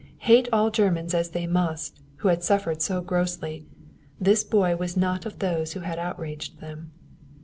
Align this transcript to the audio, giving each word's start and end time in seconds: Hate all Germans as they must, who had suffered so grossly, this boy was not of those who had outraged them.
Hate 0.25 0.49
all 0.51 0.71
Germans 0.71 1.13
as 1.13 1.29
they 1.29 1.45
must, 1.45 2.01
who 2.15 2.29
had 2.29 2.41
suffered 2.43 2.81
so 2.81 3.01
grossly, 3.01 3.67
this 4.19 4.43
boy 4.43 4.75
was 4.75 4.97
not 4.97 5.27
of 5.27 5.37
those 5.37 5.73
who 5.73 5.81
had 5.81 5.99
outraged 5.99 6.59
them. 6.59 6.91